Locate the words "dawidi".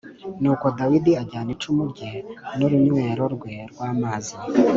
0.77-1.11